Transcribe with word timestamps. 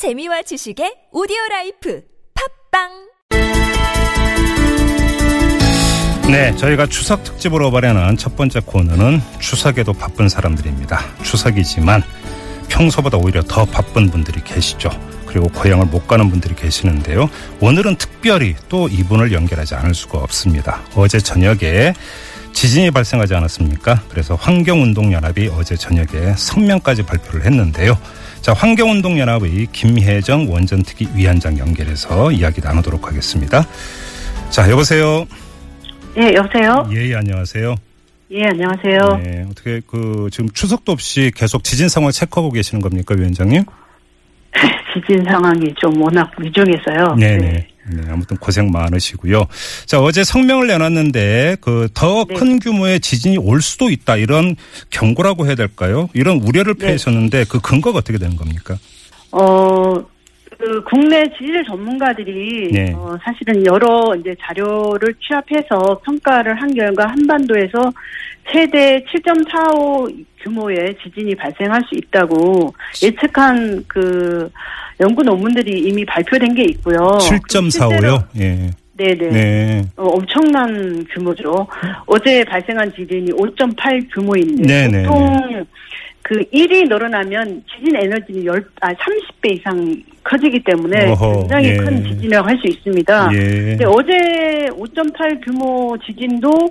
재미와 0.00 0.40
지식의 0.40 1.12
오디오 1.12 1.36
라이프 1.50 2.00
팟빵 2.72 2.88
네, 6.30 6.56
저희가 6.56 6.86
추석 6.86 7.22
특집으로 7.22 7.70
마련한 7.70 8.16
첫 8.16 8.34
번째 8.34 8.60
코너는 8.60 9.20
추석에도 9.40 9.92
바쁜 9.92 10.30
사람들입니다. 10.30 11.00
추석이지만 11.22 12.02
평소보다 12.70 13.18
오히려 13.18 13.42
더 13.42 13.66
바쁜 13.66 14.08
분들이 14.08 14.42
계시죠. 14.42 14.88
그리고 15.26 15.48
고향을 15.48 15.84
못 15.88 16.08
가는 16.08 16.30
분들이 16.30 16.54
계시는데요. 16.54 17.28
오늘은 17.60 17.96
특별히 17.96 18.56
또 18.70 18.88
이분을 18.88 19.32
연결하지 19.32 19.74
않을 19.74 19.92
수가 19.94 20.16
없습니다. 20.20 20.80
어제 20.94 21.18
저녁에 21.18 21.92
지진이 22.54 22.90
발생하지 22.90 23.34
않았습니까? 23.34 24.02
그래서 24.08 24.34
환경운동연합이 24.34 25.50
어제 25.52 25.76
저녁에 25.76 26.34
성명까지 26.38 27.02
발표를 27.02 27.44
했는데요. 27.44 27.98
자, 28.40 28.54
환경운동연합의 28.54 29.68
김혜정 29.72 30.50
원전특위 30.50 31.10
위원장 31.14 31.58
연결해서 31.58 32.32
이야기 32.32 32.60
나누도록 32.62 33.06
하겠습니다. 33.06 33.66
자, 34.48 34.70
여보세요. 34.70 35.26
예, 36.16 36.32
여보세요? 36.34 36.88
예, 36.90 37.10
예, 37.10 37.14
안녕하세요. 37.16 37.74
예, 38.32 38.44
안녕하세요. 38.46 39.20
네, 39.22 39.46
어떻게 39.50 39.80
그 39.86 40.28
지금 40.32 40.48
추석도 40.50 40.90
없이 40.90 41.30
계속 41.34 41.64
지진 41.64 41.88
상황 41.88 42.10
체크하고 42.12 42.50
계시는 42.50 42.80
겁니까, 42.80 43.14
위원장님? 43.14 43.64
지진 44.92 45.24
상황이 45.24 45.72
좀 45.76 46.00
워낙 46.00 46.30
위중해서요. 46.38 47.16
네네. 47.16 47.66
네, 47.92 48.02
아무튼 48.08 48.36
고생 48.36 48.70
많으시고요. 48.70 49.46
자, 49.86 50.00
어제 50.00 50.22
성명을 50.22 50.68
내놨는데 50.68 51.56
그 51.60 51.88
더큰 51.94 52.52
네. 52.52 52.58
규모의 52.62 53.00
지진이 53.00 53.38
올 53.38 53.62
수도 53.62 53.90
있다 53.90 54.16
이런 54.16 54.54
경고라고 54.90 55.46
해야 55.46 55.54
될까요? 55.54 56.08
이런 56.14 56.38
우려를 56.38 56.74
네. 56.74 56.86
표했었는데 56.86 57.46
그 57.48 57.60
근거가 57.60 57.98
어떻게 57.98 58.18
되는 58.18 58.36
겁니까? 58.36 58.76
어, 59.32 59.94
그 60.60 60.82
국내 60.84 61.24
지질 61.38 61.64
전문가들이 61.64 62.70
네. 62.70 62.92
어, 62.94 63.16
사실은 63.24 63.64
여러 63.64 64.14
이제 64.14 64.34
자료를 64.42 65.14
취합해서 65.26 65.98
평가를 66.04 66.60
한 66.60 66.72
결과 66.74 67.06
한반도에서 67.06 67.90
최대 68.52 69.02
7.45 69.04 70.26
규모의 70.42 70.94
지진이 71.02 71.34
발생할 71.34 71.82
수 71.88 71.94
있다고 71.94 72.74
예측한 73.02 73.84
그 73.88 74.50
연구 75.00 75.22
논문들이 75.22 75.80
이미 75.80 76.04
발표된 76.04 76.54
게 76.54 76.64
있고요. 76.64 76.98
7.45요? 77.20 78.22
예. 78.38 78.70
네네. 78.98 79.30
네. 79.30 79.82
어, 79.96 80.08
엄청난 80.08 81.02
규모죠. 81.06 81.66
어제 82.04 82.44
발생한 82.44 82.92
지진이 82.94 83.32
5.8 83.32 84.12
규모인데 84.12 84.88
네네. 84.88 85.06
보통 85.06 85.64
그 86.30 86.36
1이 86.52 86.88
늘어나면 86.88 87.64
지진 87.68 87.96
에너지는 87.96 88.42
10, 88.44 88.64
아, 88.82 88.92
30배 88.94 89.56
이상 89.56 90.00
커지기 90.22 90.62
때문에 90.62 91.10
어허, 91.10 91.40
굉장히 91.40 91.68
예. 91.70 91.76
큰 91.76 92.04
지진이라고 92.04 92.48
할 92.48 92.56
수 92.58 92.68
있습니다. 92.68 93.30
예. 93.32 93.36
근데 93.76 93.84
어제 93.84 94.12
5.8 94.70 95.44
규모 95.44 95.96
지진도 96.06 96.70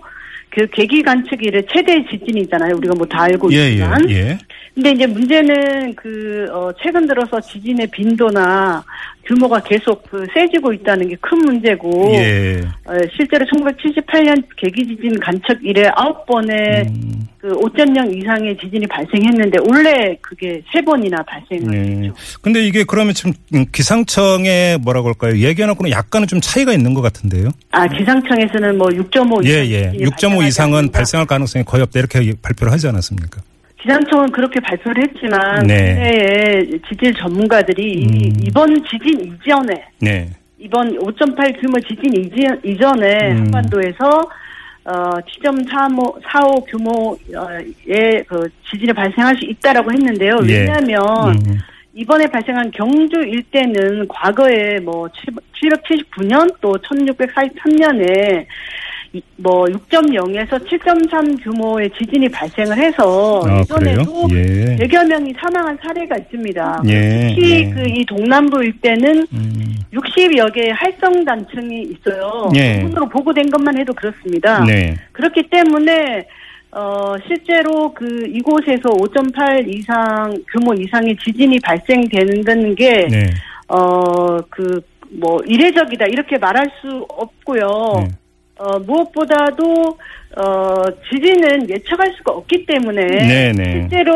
그 0.50 0.66
계기 0.72 1.04
관측 1.04 1.44
이래 1.46 1.62
최대 1.70 2.02
지진이잖아요. 2.10 2.78
우리가 2.78 2.94
뭐 2.96 3.06
다 3.08 3.24
알고 3.24 3.52
예, 3.52 3.58
예, 3.58 3.70
있지만. 3.72 4.10
예. 4.10 4.38
근데 4.74 4.92
이제 4.92 5.06
문제는 5.06 5.94
그, 5.96 6.48
어, 6.54 6.72
최근 6.82 7.06
들어서 7.06 7.42
지진의 7.42 7.88
빈도나 7.88 8.82
규모가 9.26 9.60
계속 9.62 10.04
그 10.10 10.26
세지고 10.34 10.74
있다는 10.74 11.08
게 11.10 11.16
큰 11.22 11.38
문제고. 11.40 12.12
예. 12.14 12.62
어, 12.86 12.94
실제로 13.16 13.46
1978년 13.46 14.42
계기 14.58 14.88
지진 14.88 15.20
관측 15.20 15.60
이래 15.64 15.90
9번의 15.92 16.88
음, 16.88 17.28
그 17.38 17.50
5.0 17.50 18.18
이상의 18.18 18.58
지진이 18.58 18.88
발생했는데 18.88 19.58
원래 19.70 20.18
그게 20.22 20.62
세 20.74 20.82
번이나 20.82 21.22
발생을 21.24 21.72
네. 21.72 22.08
했죠. 22.08 22.14
근데 22.42 22.66
이게 22.66 22.84
그러면 22.84 23.14
지금 23.14 23.34
기상청의 23.72 24.80
뭐라고 24.80 25.10
할까요? 25.10 25.38
예견하고는 25.38 25.92
약간은 25.92 26.28
좀 26.28 26.40
차이가 26.42 26.74
있는 26.74 26.94
것 26.94 27.02
같은데요? 27.02 27.50
아, 27.72 27.88
기상청에서는 27.88 28.78
뭐 28.78 28.88
6.5 28.88 29.46
예, 29.46 29.64
이상 29.66 29.72
예. 29.72 29.92
지진이 29.92 30.06
6.5 30.06 30.10
발생하지 30.12 30.48
이상은. 30.48 30.92
발생할 30.92 31.28
가능성이 31.28 31.66
거의 31.66 31.84
없다 31.84 32.00
이렇게 32.00 32.34
발표를 32.42 32.74
하지 32.74 32.88
않았습니까? 32.88 33.42
기상청은 33.82 34.32
그렇게 34.32 34.60
발표를 34.60 35.04
했지만 35.08 35.66
네. 35.66 35.94
국내의 35.96 36.80
지질 36.90 37.14
전문가들이 37.14 37.84
이- 37.94 38.30
음. 38.30 38.34
이번 38.46 38.68
지진 38.86 39.20
이전에 39.22 39.86
네. 40.00 40.30
이번 40.58 40.94
5.8 40.98 41.62
규모 41.62 41.80
지진 41.80 42.14
이전, 42.14 42.60
이전에 42.66 43.32
음. 43.32 43.38
한반도에서 43.38 44.30
어7.45 44.86 46.20
45 46.30 46.66
규모의 46.66 48.24
그 48.28 48.50
지진이 48.70 48.92
발생할 48.94 49.36
수 49.38 49.46
있다라고 49.46 49.92
했는데요. 49.92 50.38
예. 50.48 50.60
왜냐하면 50.60 51.00
음. 51.48 51.58
이번에 51.94 52.26
발생한 52.28 52.72
경주 52.72 53.20
일대는 53.20 54.08
과거에 54.08 54.80
뭐 54.80 55.08
779년 55.62 56.54
또 56.62 56.74
1643년에 56.74 58.46
뭐 59.38 59.66
6.0에서 59.66 60.50
7.3 60.68 61.44
규모의 61.44 61.90
지진이 61.98 62.30
발생을 62.30 62.78
해서 62.78 63.42
아, 63.46 63.62
이전에도? 63.62 64.28
예. 64.32 64.76
100여 64.78 65.08
명이 65.08 65.34
사망한 65.40 65.78
사례가 65.82 66.16
있습니다. 66.18 66.84
예. 66.90 67.28
특히 67.36 67.52
예. 67.62 67.70
그이 67.70 68.06
동남부 68.06 68.64
일대는 68.64 69.26
음. 69.34 69.76
60여 69.94 70.54
개의 70.54 70.72
활성 70.74 71.26
단층이 71.26 71.82
있어요. 71.82 72.50
예. 72.56 72.78
논문으로 72.78 73.10
보고된 73.10 73.50
것만 73.50 73.78
해도 73.80 73.94
그렇습니다. 73.94 74.64
네. 74.66 74.96
그렇기 75.14 75.50
때문에 75.50 76.28
어 76.72 77.16
실제로 77.26 77.92
그 77.94 78.06
이곳에서 78.28 78.90
5.8 78.90 79.68
이상 79.68 80.32
규모 80.52 80.76
이상의 80.76 81.18
지진이 81.18 81.58
발생되는 81.64 82.76
게 82.76 83.08
네. 83.10 83.26
어 83.68 84.38
그 84.52 84.82
뭐 85.12 85.42
이례적이다 85.46 86.06
이렇게 86.06 86.38
말할 86.38 86.70
수 86.82 87.04
없고요. 87.10 87.68
네. 88.02 88.08
어 88.60 88.78
무엇보다도 88.80 89.98
어 90.38 90.84
지진은 91.10 91.70
예측할 91.70 92.14
수가 92.18 92.34
없기 92.34 92.66
때문에 92.66 93.02
네, 93.06 93.52
네. 93.54 93.88
실제로 93.90 94.14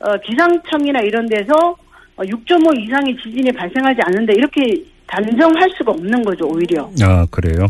어 0.00 0.16
기상청이나 0.24 1.00
이런 1.00 1.26
데서 1.28 1.52
어, 2.16 2.22
6.5 2.22 2.76
이상의 2.84 3.16
지진이 3.22 3.52
발생하지 3.52 4.00
않는데 4.04 4.32
이렇게 4.36 4.60
단정할 5.06 5.70
수가 5.78 5.92
없는 5.92 6.22
거죠 6.22 6.44
오히려. 6.46 6.90
아, 7.00 7.26
그래요. 7.30 7.68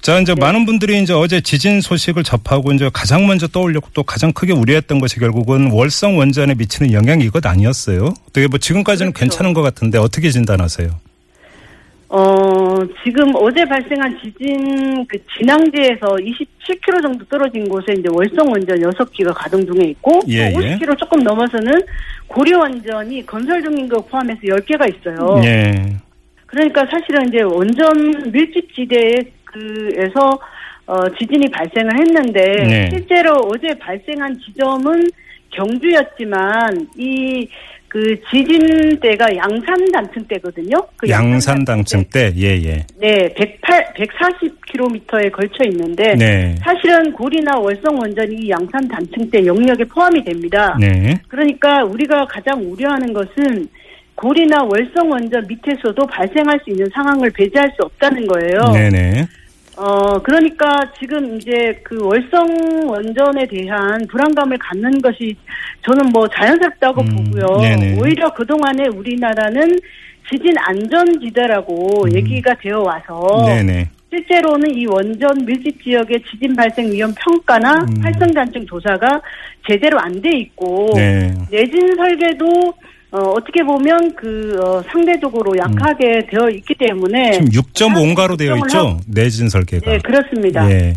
자, 0.00 0.18
이제 0.20 0.34
네. 0.34 0.40
많은 0.40 0.64
분들이 0.64 1.02
이제 1.02 1.12
어제 1.12 1.40
지진 1.40 1.80
소식을 1.80 2.22
접하고 2.22 2.72
이제 2.72 2.88
가장 2.92 3.26
먼저 3.26 3.46
떠올렸고 3.46 3.90
또 3.92 4.02
가장 4.02 4.32
크게 4.32 4.52
우려했던 4.54 4.98
것이 4.98 5.18
결국은 5.20 5.70
월성 5.70 6.16
원전에 6.16 6.54
미치는 6.54 6.92
영향이 6.92 7.24
이것 7.24 7.44
아니었어요. 7.44 8.14
어떻게 8.28 8.46
뭐 8.46 8.58
지금까지는 8.58 9.12
그렇죠. 9.12 9.30
괜찮은 9.30 9.52
것 9.52 9.62
같은데 9.62 9.98
어떻게 9.98 10.30
진단하세요? 10.30 10.88
어, 12.10 12.78
지금 13.04 13.30
어제 13.34 13.64
발생한 13.66 14.18
지진 14.22 15.06
그 15.06 15.18
진앙지에서 15.36 16.06
27km 16.06 17.02
정도 17.02 17.24
떨어진 17.26 17.68
곳에 17.68 17.92
이제 17.92 18.08
월성 18.10 18.50
원전 18.50 18.78
6기가 18.78 19.34
가동 19.34 19.66
중에 19.66 19.90
있고 19.90 20.20
예, 20.28 20.50
또 20.52 20.62
예. 20.64 20.76
50km 20.76 20.98
조금 20.98 21.18
넘어서는 21.20 21.70
고려 22.26 22.60
원전이 22.60 23.26
건설 23.26 23.62
중인 23.62 23.88
거 23.88 24.00
포함해서 24.00 24.40
10개가 24.40 24.88
있어요. 24.96 25.40
예. 25.44 25.96
그러니까 26.46 26.86
사실은 26.86 27.28
이제 27.28 27.42
원전 27.42 28.32
밀집 28.32 28.74
지대에 28.74 29.10
그에서 29.44 30.38
어, 30.86 31.06
지진이 31.18 31.50
발생을 31.50 32.00
했는데 32.00 32.40
네. 32.66 32.88
실제로 32.90 33.34
어제 33.52 33.68
발생한 33.78 34.38
지점은 34.38 35.06
경주였지만 35.50 36.88
이 36.96 37.46
그 37.88 38.14
지진대가 38.30 39.26
양산 39.36 39.90
단층대거든요. 39.90 40.76
그 40.96 41.08
양산 41.08 41.64
당층 41.64 42.04
때, 42.12 42.30
예, 42.36 42.48
예. 42.62 42.86
네, 43.00 43.32
108, 43.34 43.94
140km에 43.94 45.32
걸쳐 45.32 45.64
있는데 45.70 46.14
네. 46.14 46.54
사실은 46.62 47.12
고리나 47.12 47.58
월성 47.58 47.98
원전이 47.98 48.50
양산 48.50 48.86
단층대 48.88 49.46
영역에 49.46 49.84
포함이 49.84 50.22
됩니다. 50.22 50.76
네. 50.78 51.18
그러니까 51.28 51.82
우리가 51.84 52.26
가장 52.26 52.60
우려하는 52.60 53.12
것은 53.12 53.66
고리나 54.14 54.64
월성 54.64 55.10
원전 55.10 55.46
밑에서도 55.46 56.06
발생할 56.06 56.60
수 56.64 56.70
있는 56.70 56.86
상황을 56.92 57.30
배제할 57.30 57.70
수 57.76 57.84
없다는 57.84 58.26
거예요. 58.26 58.72
네네. 58.72 59.26
어, 59.78 60.18
그러니까 60.22 60.90
지금 60.98 61.36
이제 61.36 61.80
그 61.84 61.96
월성 62.02 62.88
원전에 62.88 63.46
대한 63.46 64.04
불안감을 64.10 64.58
갖는 64.58 65.00
것이 65.00 65.36
저는 65.82 66.10
뭐 66.12 66.26
자연스럽다고 66.28 67.00
음, 67.02 67.06
보고요. 67.30 67.60
네네. 67.60 68.00
오히려 68.00 68.28
그동안에 68.34 68.88
우리나라는 68.88 69.78
지진 70.28 70.52
안전지대라고 70.58 72.06
음. 72.06 72.14
얘기가 72.14 72.54
되어 72.54 72.80
와서 72.82 73.44
네네. 73.46 73.88
실제로는 74.10 74.74
이 74.74 74.86
원전 74.86 75.44
밀집 75.46 75.82
지역의 75.84 76.22
지진 76.28 76.56
발생 76.56 76.90
위험 76.90 77.12
평가나 77.14 77.74
음. 77.88 78.02
활성 78.02 78.32
단층 78.32 78.66
조사가 78.66 79.20
제대로 79.68 79.98
안 80.00 80.20
돼 80.20 80.30
있고 80.38 80.90
네. 80.96 81.32
내진 81.50 81.94
설계도 81.94 82.72
어, 83.10 83.18
어떻게 83.30 83.62
보면 83.62 84.14
그 84.16 84.58
어, 84.60 84.82
상대적으로 84.90 85.56
약하게 85.56 86.26
되어 86.30 86.50
있기 86.50 86.74
때문에 86.74 87.32
지금 87.32 87.48
6.5가로 87.48 88.36
되어 88.36 88.56
있죠? 88.58 89.00
내진 89.06 89.48
설계가. 89.48 89.90
네 89.90 89.98
그렇습니다. 89.98 90.70
예. 90.70 90.94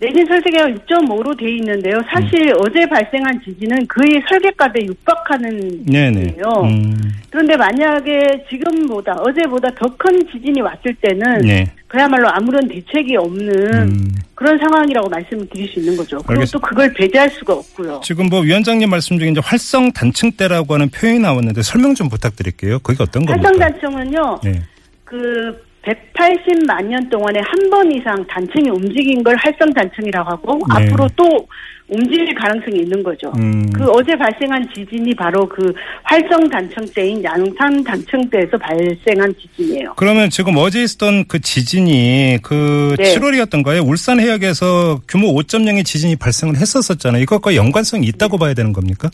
내진 0.00 0.24
설계가 0.26 0.64
6.5로 0.86 1.38
돼 1.38 1.50
있는데요. 1.56 2.00
사실 2.10 2.54
어제 2.58 2.86
발생한 2.86 3.38
지진은 3.44 3.86
거의 3.86 4.22
설계값에 4.28 4.86
육박하는. 4.86 5.60
지진이에요. 5.84 6.42
음, 6.64 6.96
그런데 7.28 7.54
만약에 7.56 8.46
지금보다 8.48 9.12
어제보다 9.20 9.68
더 9.78 9.90
큰 9.98 10.18
지진이 10.32 10.62
왔을 10.62 10.94
때는 11.02 11.38
네. 11.42 11.66
그야말로 11.86 12.26
아무런 12.30 12.66
대책이 12.66 13.14
없는 13.16 13.72
음. 13.74 14.08
그런 14.34 14.58
상황이라고 14.58 15.10
말씀을 15.10 15.46
드릴 15.50 15.68
수 15.68 15.78
있는 15.80 15.94
거죠. 15.94 16.16
그리고 16.18 16.32
알겠습니다. 16.40 16.52
또 16.58 16.60
그걸 16.66 16.94
배제할 16.94 17.28
수가 17.28 17.52
없고요. 17.52 18.00
지금 18.02 18.30
뭐 18.30 18.40
위원장님 18.40 18.88
말씀 18.88 19.18
중에 19.18 19.28
이제 19.28 19.40
활성 19.44 19.92
단층대라고 19.92 20.72
하는 20.72 20.88
표현이 20.88 21.18
나왔는데 21.18 21.60
설명 21.60 21.94
좀 21.94 22.08
부탁드릴게요. 22.08 22.78
그게 22.78 23.02
어떤 23.02 23.26
겁니까? 23.26 23.46
활성 23.46 23.58
단층은요, 23.58 24.40
네. 24.44 24.62
그 25.04 25.62
180만 25.84 26.84
년 26.86 27.08
동안에 27.08 27.40
한 27.44 27.70
번 27.70 27.90
이상 27.92 28.26
단층이 28.26 28.68
움직인 28.68 29.22
걸 29.22 29.36
활성단층이라고 29.36 30.28
하고 30.30 30.58
네. 30.76 30.86
앞으로 30.86 31.08
또 31.14 31.24
움직일 31.88 32.34
가능성이 32.34 32.80
있는 32.80 33.00
거죠. 33.02 33.32
음. 33.38 33.70
그 33.72 33.84
어제 33.90 34.16
발생한 34.16 34.68
지진이 34.74 35.14
바로 35.14 35.48
그 35.48 35.72
활성단층대인 36.02 37.22
양산 37.22 37.82
단층대에서 37.84 38.58
발생한 38.58 39.32
지진이에요. 39.40 39.94
그러면 39.96 40.30
지금 40.30 40.56
어제 40.56 40.82
있었던 40.82 41.26
그 41.28 41.40
지진이 41.40 42.38
그 42.42 42.94
네. 42.98 43.14
7월이었던가요? 43.14 43.86
울산 43.86 44.18
해역에서 44.20 45.00
규모 45.08 45.28
5.0의 45.34 45.84
지진이 45.84 46.16
발생을 46.16 46.56
했었었잖아요. 46.56 47.22
이것과 47.22 47.54
연관성이 47.54 48.06
있다고 48.08 48.38
봐야 48.38 48.54
되는 48.54 48.72
겁니까? 48.72 49.10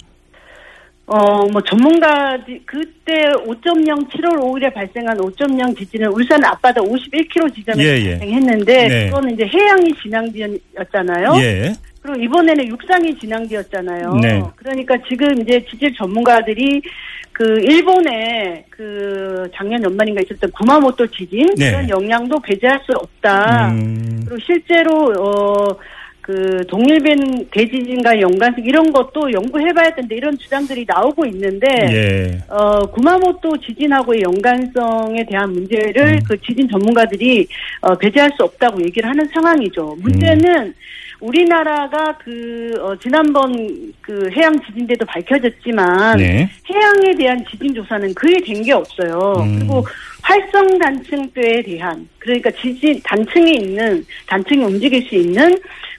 어, 1.06 1.46
뭐, 1.46 1.62
전문가, 1.62 2.36
그때 2.64 3.30
5.0, 3.46 4.10
7월 4.10 4.40
5일에 4.40 4.74
발생한 4.74 5.16
5.0 5.18 5.78
지진은 5.78 6.08
울산 6.08 6.44
앞바다 6.44 6.80
51km 6.80 7.54
지점에 7.54 7.84
예, 7.84 7.96
예. 8.00 8.10
발생했는데, 8.18 8.88
네. 8.88 9.06
그거는 9.06 9.34
이제 9.34 9.46
해양이 9.46 9.94
진앙지였잖아요. 10.02 11.32
예. 11.36 11.72
그리고 12.02 12.20
이번에는 12.22 12.66
육상이 12.68 13.16
진앙지였잖아요. 13.18 14.14
네. 14.20 14.42
그러니까 14.56 14.96
지금 15.08 15.40
이제 15.42 15.64
지질 15.70 15.94
전문가들이 15.94 16.82
그 17.30 17.60
일본에 17.62 18.64
그 18.70 19.48
작년 19.54 19.82
연말인가 19.82 20.22
있었던 20.22 20.50
구마모토 20.52 21.06
지진 21.08 21.46
네. 21.56 21.70
그런 21.70 21.88
영향도 21.88 22.40
배제할 22.40 22.80
수 22.84 22.92
없다. 22.96 23.72
음, 23.72 24.24
그리고 24.24 24.40
실제로 24.44 25.12
어. 25.18 25.78
그 26.26 26.64
동일변 26.66 27.46
대지진과 27.52 28.20
연관성 28.20 28.64
이런 28.64 28.92
것도 28.92 29.30
연구해봐야 29.30 29.94
된다 29.94 30.12
이런 30.12 30.36
주장들이 30.36 30.84
나오고 30.84 31.24
있는데 31.26 31.68
예. 31.68 32.38
어 32.48 32.80
구마모토 32.90 33.58
지진하고의 33.58 34.22
연관성에 34.22 35.24
대한 35.26 35.52
문제를 35.52 36.14
음. 36.14 36.18
그 36.28 36.36
지진 36.42 36.68
전문가들이 36.68 37.46
어, 37.82 37.94
배제할 37.94 38.32
수 38.36 38.42
없다고 38.42 38.82
얘기를 38.82 39.08
하는 39.08 39.24
상황이죠. 39.32 39.98
문제는 40.00 40.74
우리나라가 41.20 42.18
그 42.18 42.74
어, 42.80 42.96
지난번 42.98 43.92
그 44.00 44.28
해양 44.32 44.60
지진 44.64 44.84
때도 44.88 45.06
밝혀졌지만 45.06 46.18
네. 46.18 46.50
해양에 46.68 47.14
대한 47.16 47.44
지진 47.48 47.72
조사는 47.72 48.12
거의 48.14 48.34
된 48.44 48.64
게 48.64 48.72
없어요. 48.72 49.34
음. 49.38 49.58
그리고 49.60 49.86
활성 50.22 50.76
단층대에 50.76 51.62
대한 51.62 52.08
그러니까 52.18 52.50
지진 52.50 53.00
단층이 53.04 53.54
있는 53.58 54.04
단층이 54.26 54.64
움직일 54.64 55.02
수 55.08 55.14
있는 55.14 55.56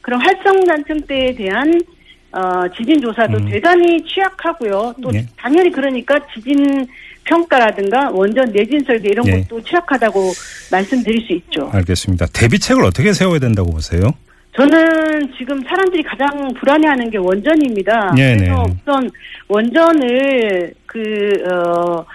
그런 0.07 0.21
활성 0.21 0.63
단층대에 0.63 1.35
대한 1.35 1.69
어, 2.31 2.65
지진 2.77 3.01
조사도 3.01 3.39
음. 3.39 3.45
대단히 3.49 4.01
취약하고요. 4.05 4.95
또 5.03 5.11
예. 5.13 5.25
당연히 5.35 5.69
그러니까 5.69 6.17
지진 6.33 6.87
평가라든가 7.25 8.11
원전 8.11 8.49
내진 8.53 8.81
설계 8.85 9.09
이런 9.09 9.27
예. 9.27 9.41
것도 9.41 9.61
취약하다고 9.63 10.31
말씀드릴 10.71 11.27
수 11.27 11.33
있죠. 11.33 11.69
알겠습니다. 11.73 12.27
대비책을 12.27 12.85
어떻게 12.85 13.11
세워야 13.11 13.39
된다고 13.39 13.69
보세요? 13.69 14.13
저는 14.55 15.33
지금 15.37 15.61
사람들이 15.63 16.03
가장 16.03 16.53
불안해하는 16.53 17.09
게 17.09 17.17
원전입니다. 17.17 18.13
네네. 18.15 18.37
그래서 18.37 18.63
우선 18.63 19.09
원전을 19.49 20.73
그 20.85 21.33
어, 21.51 22.05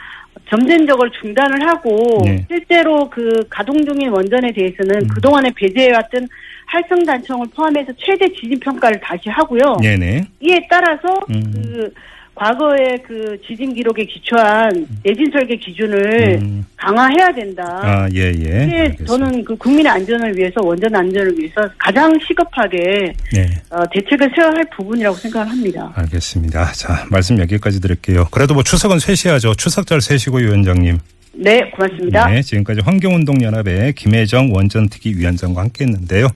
점진적으로 0.48 1.10
중단을 1.20 1.68
하고 1.68 2.22
네. 2.24 2.46
실제로 2.48 3.10
그 3.10 3.44
가동 3.50 3.84
중인 3.84 4.08
원전에 4.08 4.50
대해서는 4.52 5.02
음. 5.02 5.08
그동안에 5.08 5.52
배제해왔던 5.54 6.26
활성 6.72 7.04
단청을 7.04 7.46
포함해서 7.54 7.92
최대 7.98 8.26
지진 8.32 8.58
평가를 8.60 8.98
다시 9.00 9.28
하고요. 9.28 9.76
네네. 9.82 10.24
이에 10.40 10.66
따라서 10.70 11.20
음. 11.28 11.52
그 11.52 11.92
과거의 12.34 13.02
그 13.06 13.38
지진 13.46 13.74
기록에 13.74 14.06
기초한 14.06 14.86
내진 15.02 15.30
설계 15.30 15.54
기준을 15.54 16.38
음. 16.40 16.64
강화해야 16.76 17.30
된다. 17.34 17.62
아, 17.82 18.08
예, 18.14 18.24
예. 18.24 18.30
이게 18.30 18.80
알겠습니다. 18.80 19.04
저는 19.04 19.44
그 19.44 19.54
국민의 19.56 19.92
안전을 19.92 20.36
위해서 20.38 20.62
원전 20.62 20.96
안전을 20.96 21.38
위해서 21.38 21.60
가장 21.76 22.10
시급하게 22.26 23.12
네. 23.34 23.46
어, 23.68 23.82
대책을 23.92 24.30
세워야 24.34 24.54
할 24.54 24.64
부분이라고 24.74 25.14
생각을 25.14 25.50
합니다. 25.50 25.92
알겠습니다. 25.94 26.72
자, 26.72 27.06
말씀 27.10 27.38
여기까지 27.38 27.82
드릴게요. 27.82 28.26
그래도 28.30 28.54
뭐 28.54 28.62
추석은 28.62 28.98
쇠시하죠. 28.98 29.54
추석 29.54 29.86
잘 29.86 30.00
쇠시고 30.00 30.38
위원장님. 30.38 30.98
네, 31.34 31.70
고맙습니다. 31.70 32.28
네, 32.28 32.42
지금까지 32.42 32.80
환경운동연합의 32.80 33.94
김혜정 33.94 34.52
원전특위 34.52 35.16
위원장과 35.16 35.62
함께했는데요. 35.62 36.28